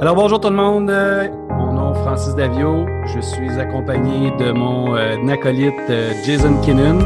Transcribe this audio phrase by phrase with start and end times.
[0.00, 0.92] Alors bonjour tout le monde,
[1.50, 7.00] mon nom Francis Davio, je suis accompagné de mon euh, acolyte euh, Jason Kinnon.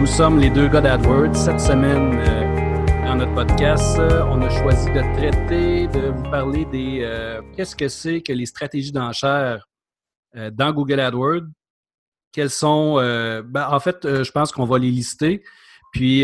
[0.00, 1.36] Nous sommes les deux gars d'AdWords.
[1.36, 6.64] Cette semaine, euh, dans notre podcast, euh, on a choisi de traiter, de vous parler
[6.64, 7.08] des
[7.54, 9.68] qu'est-ce que c'est que les stratégies d'enchères
[10.34, 11.46] dans Google AdWords.
[12.32, 15.44] Quelles sont, ben, en fait, je pense qu'on va les lister.
[15.92, 16.22] Puis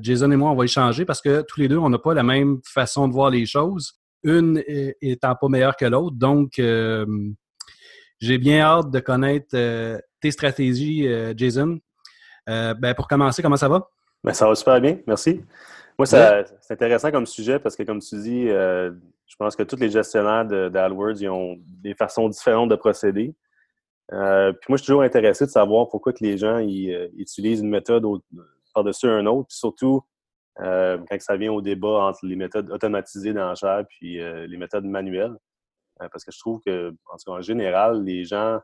[0.00, 2.22] Jason et moi, on va échanger parce que tous les deux, on n'a pas la
[2.22, 3.98] même façon de voir les choses.
[4.24, 4.62] Une
[5.02, 6.16] étant pas meilleure que l'autre.
[6.16, 7.04] Donc, euh,
[8.20, 11.78] j'ai bien hâte de connaître euh, tes stratégies, euh, Jason.
[12.46, 13.88] Ben, pour commencer, comment ça va?
[14.22, 15.42] Ben, ça va super bien, merci.
[15.98, 19.76] Moi, ça- c'est intéressant comme sujet parce que, comme tu dis, je pense que tous
[19.76, 23.34] les gestionnaires de- d'AdWords ils ont des façons différentes de procéder.
[24.12, 27.60] Euh, puis moi, je suis toujours intéressé de savoir pourquoi que les gens ils, utilisent
[27.60, 28.04] une méthode
[28.74, 30.02] par-dessus un autre, puis surtout
[30.60, 34.84] euh, quand ça vient au débat entre les méthodes automatisées d'enchères puis euh, les méthodes
[34.84, 35.36] manuelles.
[36.02, 38.60] Euh, parce que je trouve que, en tout cas, en général, les gens,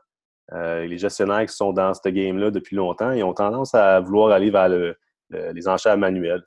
[0.51, 4.51] les gestionnaires qui sont dans ce game-là depuis longtemps, ils ont tendance à vouloir aller
[4.51, 4.97] vers le-
[5.29, 6.43] le- les enchères manuelles.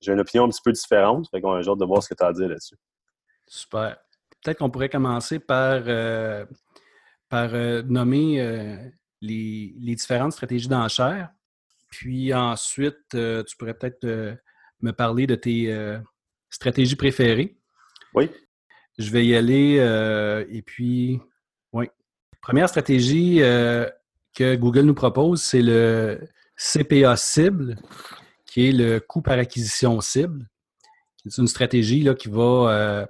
[0.00, 1.28] J'ai une opinion un petit peu différente.
[1.30, 2.76] Fait qu'on a hâte de voir ce que tu as à dire là-dessus.
[3.46, 3.98] Super.
[4.42, 5.84] Peut-être qu'on pourrait commencer par,
[7.28, 7.52] par
[7.84, 8.90] nommer
[9.20, 11.30] les, différentes stratégies d'enchères.
[11.90, 14.36] Puis ensuite, tu pourrais peut-être
[14.84, 15.98] me parler de tes euh,
[16.50, 17.56] stratégies préférées.
[18.14, 18.30] Oui.
[18.98, 19.76] Je vais y aller.
[19.80, 21.20] euh, et puis,
[21.72, 21.86] oui.
[22.40, 23.88] Première stratégie euh,
[24.36, 26.20] que Google nous propose, c'est le
[26.56, 27.76] CPA cible,
[28.46, 30.46] qui est le coût par acquisition cible.
[31.26, 33.08] C'est une stratégie là, qui va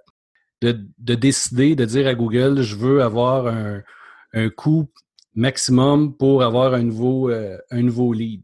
[0.63, 3.83] de, de décider, de dire à Google, je veux avoir un,
[4.33, 4.89] un coût
[5.35, 8.43] maximum pour avoir un nouveau, euh, un nouveau lead.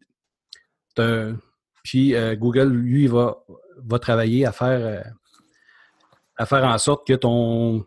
[0.96, 1.38] C'est un-
[1.82, 3.42] puis euh, Google, lui, va,
[3.84, 5.02] va travailler à faire, euh,
[6.36, 7.84] à faire en sorte que ton.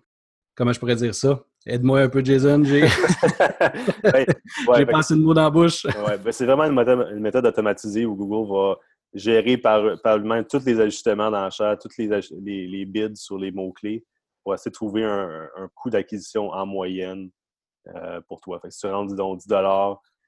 [0.56, 1.44] Comment je pourrais dire ça?
[1.66, 2.64] Aide-moi un peu, Jason.
[2.64, 2.82] J'ai
[4.04, 4.26] Ouais,
[4.68, 5.86] ouais, passé le mot dans la bouche.
[5.86, 8.76] ouais, ben, c'est vraiment une méthode, une méthode automatisée où Google va
[9.14, 12.08] gérer par, par lui-même tous les ajustements d'enchères, tous les,
[12.42, 14.04] les, les bids sur les mots-clés
[14.44, 17.30] pour essayer de trouver un, un coût d'acquisition en moyenne
[17.96, 18.60] euh, pour toi.
[18.60, 19.48] Fait que si tu rentres, disons, 10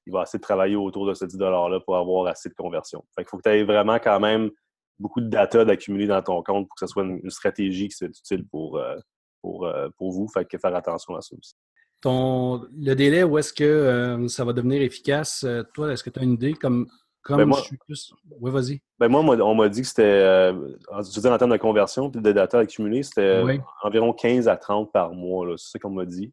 [0.06, 3.04] il va essayer de travailler autour de ce 10 $-là pour avoir assez de conversion.
[3.16, 4.52] Fait qu'il faut que tu aies vraiment quand même
[5.00, 7.96] beaucoup de data d'accumuler dans ton compte pour que ce soit une, une stratégie qui
[7.96, 8.96] soit utile pour, euh,
[9.42, 10.28] pour, euh, pour vous.
[10.28, 11.54] Fait que faire attention à ça aussi.
[12.02, 15.46] Ton, le délai, où est-ce que euh, ça va devenir efficace?
[15.74, 16.54] toi, est-ce que tu as une idée?
[16.54, 16.88] Comme,
[17.24, 18.14] comme Ben, moi- je suis plus.
[18.40, 18.80] Oui, vas-y.
[19.00, 20.54] Ben moi, on m'a- dit que c'était, euh,
[21.02, 23.60] je veux en termes de conversion puis de data accumulée, c'était Oui.
[23.84, 25.48] environ 15 à 30 par mois.
[25.58, 26.32] C'est ça qu'on m'a dit.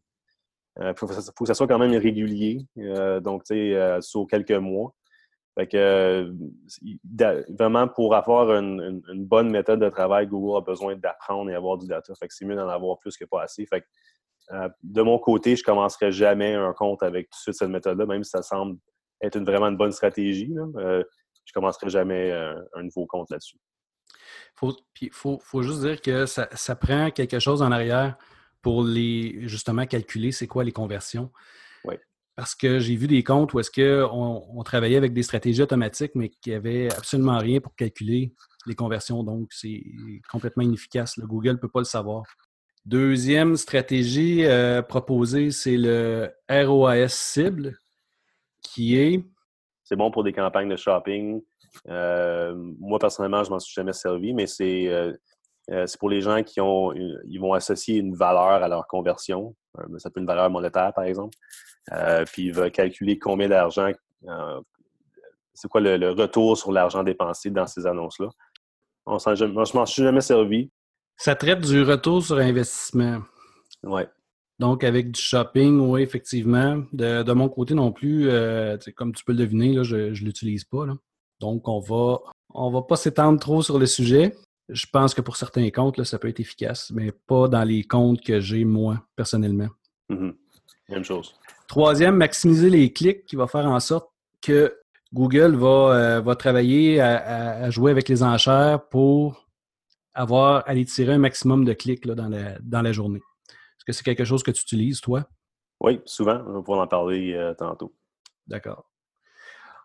[0.81, 3.75] Il faut, que ça- faut que ça soit quand même régulier, euh, donc tu sais,
[3.75, 4.93] euh, sur quelques mois.
[5.55, 6.33] Fait que, euh,
[6.81, 6.99] il-
[7.49, 11.87] vraiment, pour avoir une, bonne méthode de travail, Google a besoin d'apprendre et avoir du
[11.87, 12.13] data.
[12.15, 13.65] Fait que c'est mieux d'en avoir plus que pas assez.
[13.67, 13.85] Fait que,
[14.51, 18.07] euh, de mon côté, je commencerai jamais un compte avec tout de suite cette méthode-là,
[18.07, 18.77] même si ça semble
[19.21, 20.55] être une, vraiment une bonne stratégie.
[20.77, 21.03] Euh,
[21.45, 23.57] je commencerai jamais euh, un nouveau compte là-dessus.
[24.93, 28.17] Puis faut, juste dire que ça prend quelque chose en arrière
[28.63, 31.31] pour les justement calculer c'est quoi les conversions.
[31.85, 31.95] Oui.
[32.35, 36.13] Parce que j'ai vu des comptes où est-ce qu'on on travaillait avec des stratégies automatiques,
[36.15, 38.33] mais qui n'avaient absolument rien pour calculer
[38.65, 39.23] les conversions.
[39.23, 39.83] Donc, c'est
[40.31, 41.17] complètement inefficace.
[41.17, 42.23] Le Google ne peut pas le savoir.
[42.85, 47.77] Deuxième stratégie euh, proposée, c'est le ROAS cible,
[48.61, 49.23] qui est
[49.83, 51.41] C'est bon pour des campagnes de shopping.
[51.87, 55.13] Euh, moi, personnellement, je m'en suis jamais servi, mais c'est euh,
[55.71, 58.87] euh, c'est pour les gens qui ont une- ils vont associer une valeur à leur
[58.87, 59.55] conversion.
[59.79, 61.37] Euh, ça peut être une valeur monétaire, par exemple.
[61.91, 63.91] Euh, puis ils veulent calculer combien d'argent,
[65.53, 68.29] c'est quoi le, le retour sur l'argent dépensé dans ces annonces-là.
[69.05, 70.71] On moi, je m'en suis jamais servi.
[71.17, 73.19] ça traite du retour sur investissement.
[73.83, 74.07] Ouais.
[74.59, 76.83] Donc, avec du shopping, oui, effectivement.
[76.93, 78.29] De, de mon côté non plus,
[78.95, 80.85] comme tu peux le deviner, là, je ne l'utilise pas.
[80.85, 80.93] là.
[81.41, 82.19] Donc, on va,
[82.53, 84.33] on va pas s'étendre trop sur le sujet.
[84.73, 87.83] Je pense que pour certains comptes, là, ça peut être efficace, mais pas dans les
[87.83, 89.69] comptes que j'ai moi, personnellement.
[90.09, 90.35] Mhm.
[90.89, 91.35] Même chose.
[91.67, 94.09] Troisième, maximiser les clics qui va faire en sorte
[94.41, 94.75] que
[95.13, 99.47] Google va, euh, va travailler à, à- à jouer avec les enchères pour
[100.13, 103.21] avoir, aller tirer un maximum de clics là, dans, la, dans la journée.
[103.49, 105.25] Est-ce que c'est quelque chose que tu utilises, toi?
[105.79, 106.41] Oui, souvent.
[106.47, 107.93] On va pouvoir en parler euh, tantôt.
[108.47, 108.89] D'accord.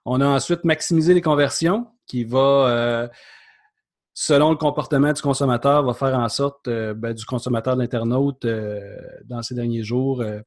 [0.05, 2.39] On a ensuite maximisé les conversions qui va,
[2.69, 3.09] euh,
[4.21, 8.45] selon le comportement du consommateur, va faire en sorte, euh, ben, du consommateur de l'internaute,
[8.45, 8.81] euh,
[9.25, 10.41] dans ces derniers jours, euh,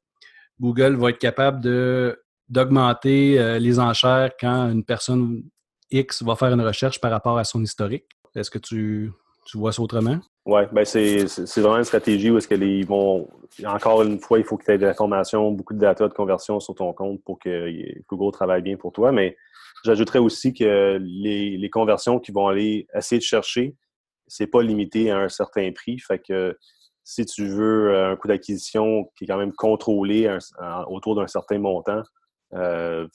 [0.60, 1.62] Google va être capable
[2.50, 5.44] d'augmenter les enchères quand une personne
[5.90, 8.06] X va faire une recherche par rapport à son historique.
[8.36, 9.12] Est-ce que tu,
[9.48, 10.20] tu vois ça autrement?
[10.46, 11.26] Oui, ben c'est
[11.58, 13.28] vraiment une stratégie où est-ce que les vont.
[13.66, 16.60] Encore une fois, il faut que tu aies de l'information, beaucoup de data de conversion
[16.60, 17.68] sur ton compte pour que
[18.08, 19.12] Google travaille bien pour toi.
[19.12, 19.38] Mais
[19.84, 23.76] j'ajouterais aussi que les, les, conversions qui vont aller essayer de chercher,
[24.28, 26.00] c'est pas limité à un certain prix.
[26.00, 26.58] Fait que
[27.04, 30.38] si tu veux un coût d'acquisition qui est quand même contrôlé
[30.88, 32.04] autour d'un certain montant,
[32.54, 33.08] euh,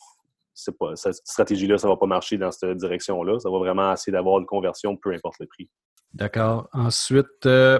[0.56, 0.76] cette
[1.24, 3.38] stratégie-là, ça va pas marcher dans cette direction-là.
[3.38, 5.68] Ça va vraiment essayer d'avoir une conversion, peu importe le prix.
[6.14, 6.68] D'accord.
[6.72, 7.78] Ensuite, euh,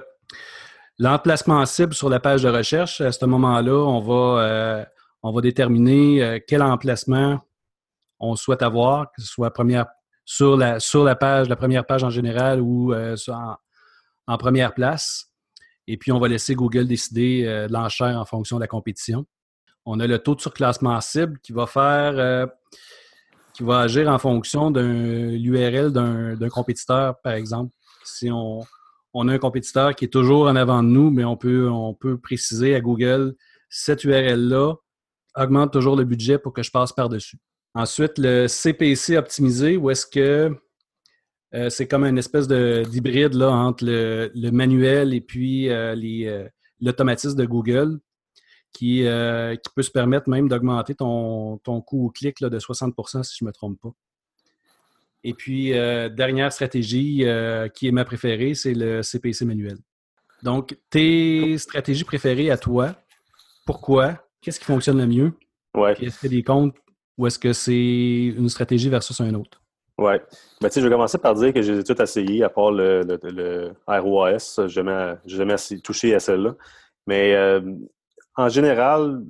[0.98, 4.84] l'emplacement cible sur la page de recherche, à ce moment-là, on va, euh,
[5.22, 7.40] on va déterminer euh, quel emplacement
[8.18, 9.52] on souhaite avoir, que ce soit
[10.24, 13.56] sur, la, page, la première page en général ou en,
[14.26, 15.32] en, première place.
[15.86, 19.26] Et puis, on va laisser Google décider l'enchère en fonction de la compétition.
[19.84, 22.48] On a le taux de surclassement cible qui va faire
[23.54, 27.72] qui va agir en fonction de l'URL d'un compétiteur, par exemple
[28.06, 28.62] si on,
[29.14, 32.18] a un compétiteur qui est toujours en avant de nous, mais on peut, on peut
[32.18, 33.34] préciser à Google
[33.68, 34.74] cette URL-là
[35.34, 37.38] augmente toujours le budget pour que je passe par-dessus.
[37.76, 40.50] Ensuite, le CPC optimisé, où est-ce que
[41.55, 46.49] euh, c'est comme une espèce d'hybride entre le, manuel et puis euh, euh,
[46.81, 48.00] l'automatisme de Google
[48.73, 53.37] qui, qui, peut se permettre même d'augmenter ton, ton coût au clic de 60% si
[53.38, 53.93] je ne me trompe pas.
[55.23, 57.26] Et puis, dernière stratégie
[57.75, 59.76] qui est ma préférée, c'est le CPC manuel.
[60.43, 62.94] Donc, tes stratégies préférées à toi,
[63.67, 64.26] pourquoi?
[64.40, 65.32] Qu'est-ce qui fonctionne le mieux?
[65.75, 65.94] Ouais.
[66.02, 66.76] Est-ce a des comptes
[67.18, 69.62] ou est-ce que c'est une stratégie versus un autre?
[69.98, 70.14] Oui.
[70.60, 74.66] Ben, je vais commencer par dire que j'ai tout essayé, à part le, le, ROAS.
[74.66, 76.54] Je n'ai jamais, touché à celle-là.
[77.06, 77.62] Mais euh,
[78.36, 79.22] en général,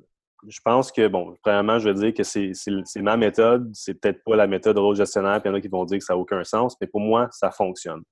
[0.48, 3.70] je pense que, bon, premièrement, je veux dire que c'est ma méthode.
[3.74, 5.98] C'est peut-être pas la méthode rôle gestionnaire, puis il y en a qui vont dire
[5.98, 8.02] que ça n'a aucun sens, mais pour moi, ça fonctionne.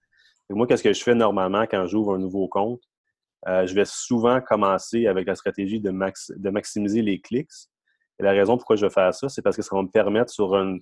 [0.50, 2.82] moi, qu'est-ce que je fais normalement quand j'ouvre un nouveau compte?
[3.48, 7.50] Euh, je vais souvent commencer avec la stratégie de, de maximiser les clics.
[8.18, 10.30] Et la raison pourquoi je vais faire ça, c'est parce que ça va me permettre
[10.30, 10.80] sur une,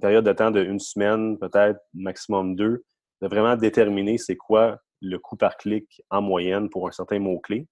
[0.00, 2.84] période de temps de une semaine, peut-être maximum deux,
[3.22, 7.66] de vraiment déterminer c'est quoi le coût par clic en moyenne pour un certain mot-clé,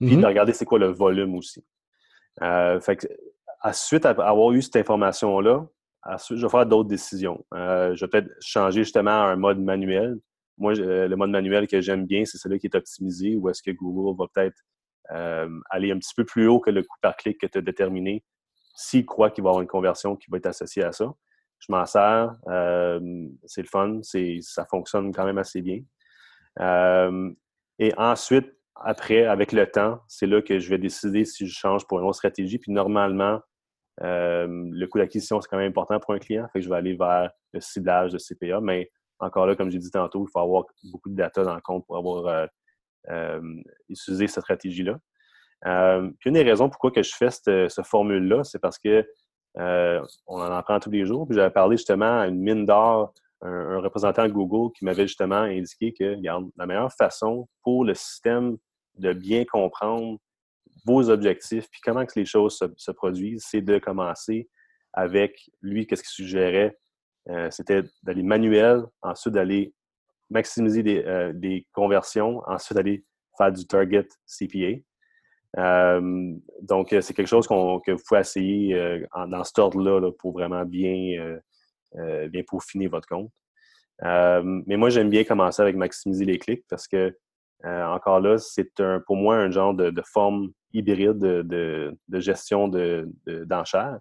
[0.00, 0.20] puis mm-hmm.
[0.20, 1.64] de regarder c'est quoi le volume aussi.
[2.42, 3.06] Euh, fait que,
[3.60, 5.66] à suite à avoir eu cette information-là,
[6.30, 7.44] je vais faire d'autres décisions.
[7.54, 10.18] Euh, je vais peut-être changer justement à un mode manuel.
[10.56, 13.70] Moi, le mode manuel que j'aime bien, c'est celui qui est optimisé, ou est-ce que
[13.70, 14.56] Google va peut-être
[15.70, 18.24] aller un petit peu plus haut que le coût par clic que tu as déterminé
[18.74, 21.12] s'il croit qu'il va y avoir une conversion qui va être associée à ça.
[21.58, 22.34] Je m'en sers,
[23.44, 25.80] c'est le fun, ça fonctionne quand même assez bien.
[27.78, 31.86] et ensuite, après, avec le temps, c'est là que je vais décider si je change
[31.86, 32.58] pour une autre stratégie.
[32.58, 33.40] Puis normalement,
[34.02, 36.46] euh, le coût d'acquisition, c'est quand même important pour un client.
[36.52, 38.60] Fait que je vais aller vers le ciblage de CPA.
[38.60, 41.60] Mais encore là, comme j'ai dit tantôt, il faut avoir beaucoup de data dans le
[41.60, 42.46] compte pour avoir euh,
[43.08, 43.40] euh,
[43.88, 44.98] utilisé cette stratégie-là.
[46.18, 49.04] puis une des raisons pourquoi que je fais cette, formule-là, c'est parce que
[49.56, 51.26] on en apprend tous les jours.
[51.26, 53.12] Puis j'avais parlé justement à une mine d'or
[53.42, 57.94] un, représentant de Google qui m'avait justement indiqué que, regarde, la meilleure façon pour le
[57.94, 58.56] système
[58.98, 60.18] de bien comprendre
[60.84, 64.48] vos objectifs, puis comment que les choses se, produisent, c'est de commencer
[64.92, 66.76] avec lui, qu'est-ce qu'il suggérait?
[67.28, 69.74] Euh, c'était d'aller manuel, ensuite d'aller
[70.30, 73.04] maximiser des, euh, conversions, ensuite d'aller
[73.36, 74.80] faire du target CPA.
[75.58, 81.38] Euh, donc, c'est quelque chose que vous pouvez essayer dans cet ordre-là pour vraiment bien,
[81.94, 83.30] bien peaufiner votre compte.
[84.02, 87.12] mais moi, j'aime bien commencer avec maximiser les clics parce que
[87.64, 88.70] euh, encore là, c'est
[89.06, 92.68] pour moi un genre de, forme hybride de, gestion
[93.26, 93.98] d'enchères.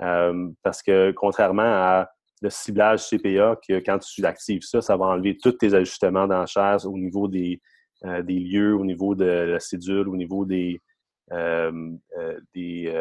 [0.00, 2.10] Euh, parce que contrairement à
[2.42, 6.84] le ciblage CPA, que quand tu actives ça, ça va enlever tous tes ajustements d'enchères
[6.84, 7.60] au niveau des,
[8.04, 10.80] euh, lieux, au niveau de la cédule, au niveau des,
[12.52, 12.92] des,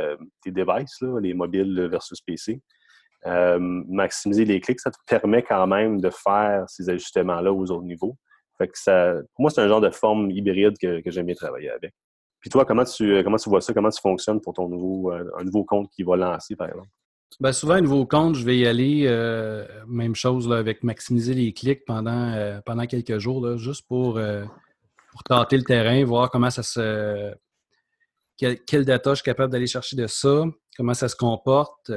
[0.46, 2.62] devices, les mobiles versus PC.
[3.26, 8.16] maximiser les clics, ça te permet quand même de faire ces ajustements-là aux autres niveaux
[8.68, 11.94] pour moi, c'est un genre de forme hybride que, j'aime bien travailler avec.
[12.40, 13.74] Puis toi, comment tu, comment tu vois ça?
[13.74, 16.88] Comment tu fonctionnes pour ton nouveau, euh, un nouveau compte qui va lancer, par exemple?
[17.40, 21.54] Bien, souvent, un nouveau compte, je vais y aller, euh, même chose avec maximiser les
[21.54, 24.20] clics pendant, euh, pendant quelques jours, juste pour,
[25.12, 27.34] pour tenter le terrain, voir comment ça se.
[28.38, 30.46] Quelle, data je suis capable d'aller chercher de ça,
[30.76, 31.92] comment ça se comporte,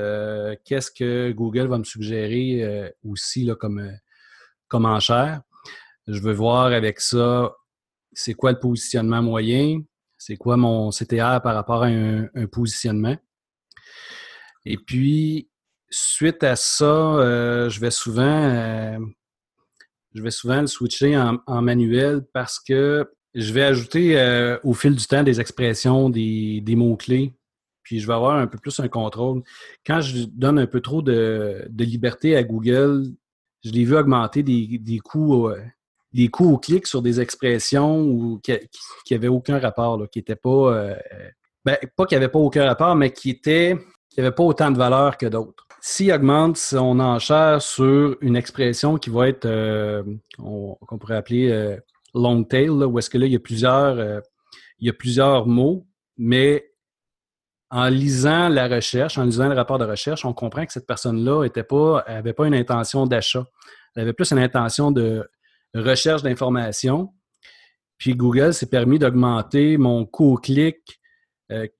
[0.64, 3.90] qu'est-ce que Google va me suggérer aussi là, comme,
[4.68, 5.40] comme enchère.
[6.06, 7.54] Je veux voir avec ça,
[8.12, 9.80] c'est quoi le positionnement moyen,
[10.18, 13.16] c'est quoi mon CTR par rapport à un, positionnement.
[14.66, 15.48] Et puis,
[15.90, 18.98] suite à ça, euh, je vais souvent, euh,
[20.14, 24.94] je vais souvent le switcher en, manuel parce que je vais ajouter euh, au fil
[24.94, 27.34] du temps des expressions, des, mots-clés,
[27.82, 29.42] puis je vais avoir un peu plus un contrôle.
[29.86, 33.04] Quand je donne un peu trop de, liberté à Google,
[33.64, 35.50] je l'ai vu augmenter des, des coûts.
[36.12, 38.52] des coûts au clic sur des expressions qui
[39.10, 40.96] n'avaient aucun rapport, qui n'étaient pas.
[41.64, 43.76] ben, pas qu'il n'y avait pas aucun rapport, mais qui étaient
[44.14, 45.66] qui n'avait pas autant de valeur que d'autres.
[45.80, 50.04] S'il augmente son enchère sur une expression qui va être, euh,
[50.38, 51.76] qu'on pourrait appeler euh,
[52.14, 54.20] long tail, où est-ce que là, il y a plusieurs, euh,
[54.78, 56.64] il y a plusieurs mots, mais
[57.70, 61.42] en lisant la recherche, en lisant le rapport de recherche, on comprend que cette personne-là
[61.42, 62.04] n'avait pas,
[62.36, 63.44] pas une intention d'achat.
[63.96, 65.28] Elle avait plus une intention de
[65.74, 67.12] recherche d'information.
[67.98, 71.00] Puis Google s'est permis d'augmenter mon coût clic,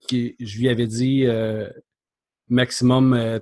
[0.09, 1.27] qui, je lui avais dit
[2.55, 3.39] maximum, euh,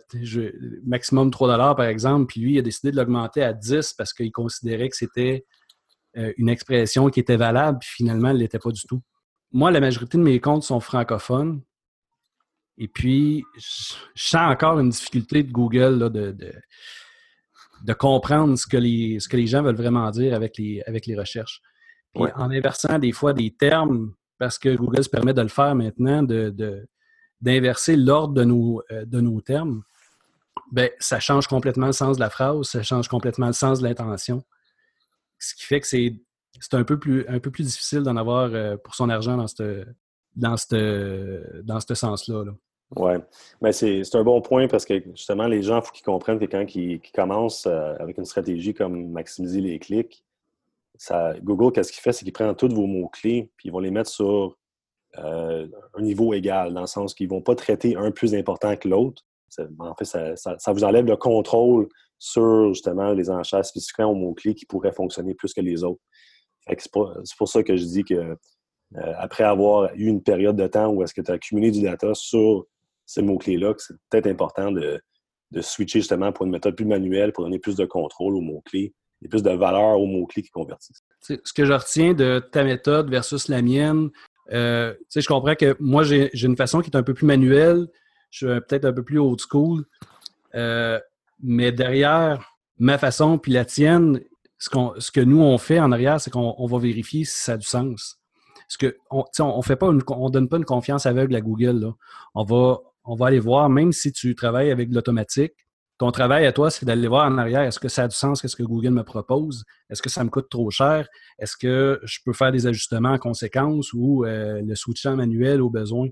[0.85, 4.33] maximum 3 par exemple, puis lui, il a décidé de l'augmenter à 10 parce qu'il
[4.33, 5.45] considérait que c'était
[6.17, 9.03] euh, une expression qui était valable, puis finalement, elle ne l'était pas du tout.
[9.53, 11.63] Moi, la majorité de mes comptes sont francophones.
[12.79, 16.35] Et puis, je sens encore une difficulté de Google de,
[17.85, 21.05] de, comprendre ce que, les, ce que les gens veulent vraiment dire avec les, avec
[21.05, 21.61] les recherches.
[22.15, 25.75] Puis en inversant des fois des termes, parce que Google se permet de le faire
[25.75, 26.87] maintenant, de,
[27.43, 29.83] d'inverser l'ordre de nos, euh, de nos termes,
[30.71, 33.85] ben, ça change complètement le sens de la phrase, ça change complètement le sens de
[33.85, 34.43] l'intention.
[35.39, 36.15] Ce qui fait que c'est,
[36.73, 39.85] un, peu plus, un peu plus difficile d'en avoir euh, pour son argent dans ce
[40.35, 40.57] dans
[41.65, 42.45] dans sens-là.
[42.97, 43.13] Oui,
[43.61, 46.45] mais c'est, un bon point parce que justement, les gens, il faut qu'ils comprennent que
[46.45, 50.25] quand ils, commencent euh, avec une stratégie comme maximiser les clics,
[50.97, 52.13] ça, Google, qu'est-ce qu'il fait?
[52.13, 54.57] C'est qu'il prend tous vos mots-clés puis ils vont les mettre sur
[55.19, 58.77] euh, un niveau égal, dans le sens qu'ils ne vont pas traiter un plus important
[58.77, 59.23] que l'autre.
[59.79, 61.89] En fait, ça, vous enlève le contrôle
[62.19, 66.01] sur justement les enchères spécifiquement aux mots-clés qui pourraient fonctionner plus que les autres.
[66.67, 68.37] C'est pour, ça que je dis que euh,
[69.19, 72.15] après avoir eu une période de temps où est-ce que tu as accumulé du data
[72.15, 72.67] sur
[73.05, 75.01] ces mots-clés-là, c'est peut-être important de,
[75.51, 78.95] de, switcher justement pour une méthode plus manuelle, pour donner plus de contrôle aux mots-clés
[79.23, 81.03] et plus de valeur aux mots-clés qui convertissent.
[81.21, 84.11] Ce que je retiens de ta méthode versus la mienne,
[84.53, 87.87] euh, je comprends que moi, j'ai une façon qui est un peu plus manuelle.
[88.31, 89.85] Je suis peut-être un peu plus old school.
[90.55, 90.99] Euh,
[91.43, 94.21] mais derrière ma façon puis la tienne,
[94.59, 94.69] ce,
[94.99, 97.67] ce, que nous, on fait en arrière, c'est qu'on va vérifier si ça a du
[97.67, 98.19] sens.
[98.55, 101.93] Parce que on, on fait pas on donne pas une confiance aveugle à Google.
[102.35, 105.53] On, va, on va aller voir, même si tu travailles avec l'automatique,
[106.03, 107.61] ton travail à toi, c'est d'aller voir en arrière.
[107.61, 108.43] Est-ce que ça a du sens?
[108.43, 109.65] Qu'est-ce que Google me propose?
[109.89, 111.07] Est-ce que ça me coûte trop cher?
[111.39, 115.71] Est-ce que je peux faire des ajustements en conséquence ou euh, le switchant manuel au
[115.71, 116.09] besoin?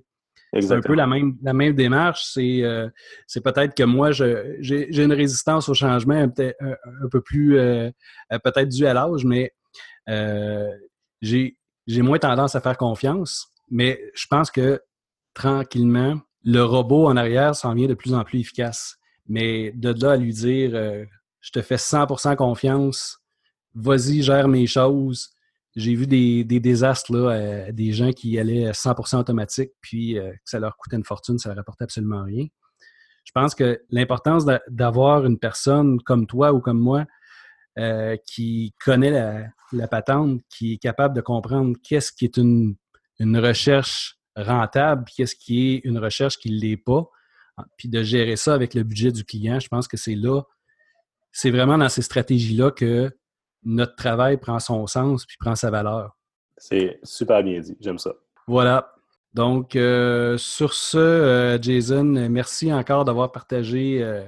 [0.61, 2.23] C'est un peu la même, la même démarche.
[2.32, 2.88] C'est euh,
[3.42, 7.90] peut-être que moi, j'ai une résistance au changement un, un, peu plus, euh,
[8.44, 9.52] peut-être dû à l'âge, mais
[11.20, 11.56] j'ai
[12.02, 13.49] moins tendance à faire confiance.
[13.73, 14.80] Mais je pense que
[15.35, 19.00] tranquillement, le robot en arrière s'en vient de plus en plus efficace.
[19.31, 21.05] Mais de là à lui dire euh,
[21.41, 23.19] je te fais 100% confiance,
[23.75, 25.31] vas-y, gère mes choses.
[25.77, 30.51] J'ai vu des, désastres, là, euh, des gens qui allaient 100% automatique, puis euh, que
[30.51, 32.47] ça leur coûtait une fortune, ça ne leur rapportait absolument rien.
[33.25, 37.07] Je pense que l'importance d'avoir une personne comme toi ou comme moi
[38.27, 42.75] qui connaît la, la, patente, qui est capable de comprendre qu'est-ce qui est une,
[43.21, 47.09] une recherche rentable, qu'est-ce qui est une recherche qui ne l'est pas,
[47.76, 50.43] puis de gérer ça avec le budget du client, je pense que c'est là,
[51.33, 53.11] c'est vraiment dans ces stratégies-là que
[53.62, 56.17] notre travail prend son sens puis prend sa valeur.
[56.57, 58.12] C'est super bien dit, j'aime ça.
[58.47, 58.95] Voilà.
[59.33, 64.02] Donc, euh, sur ce, euh, Jason, merci encore d'avoir partagé.
[64.02, 64.25] Euh,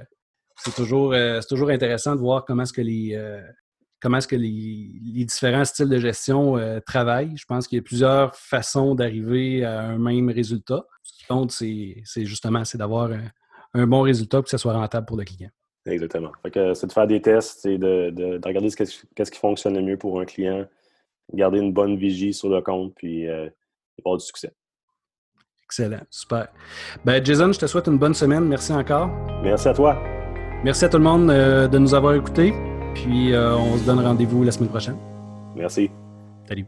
[0.55, 1.13] c'est toujours,
[1.49, 3.19] toujours intéressant de voir comment est-ce que les,
[4.03, 7.35] comment est-ce que les, différents styles de gestion travaillent.
[7.35, 10.85] Je pense qu'il y a plusieurs façons d'arriver à un même résultat
[11.27, 13.09] compte, c'est justement c'est d'avoir
[13.73, 15.49] un, bon résultat pour que ça soit rentable pour le client.
[15.85, 16.31] Exactement.
[16.45, 20.19] C'est de faire des tests, c'est de, regarder ce, qu'est-ce qui fonctionne le mieux pour
[20.19, 20.65] un client,
[21.33, 23.49] garder une bonne vigie sur le compte, puis euh,
[23.99, 24.53] avoir du succès.
[25.65, 26.47] Excellent, super.
[27.03, 28.45] Ben, Jason, je te souhaite une bonne semaine.
[28.45, 29.09] Merci encore.
[29.41, 30.01] Merci à toi.
[30.63, 32.53] Merci à tout le monde euh, de nous avoir écoutés.
[32.93, 34.97] Puis euh, on se donne rendez-vous la semaine prochaine.
[35.55, 35.89] Merci.
[36.47, 36.65] Salut.